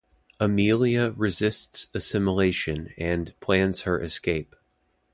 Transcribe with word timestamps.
Amelia 0.39 1.11
resists 1.15 1.87
assimilation 1.93 2.91
and 2.97 3.39
plans 3.39 3.81
her 3.83 4.01
escape. 4.01 4.55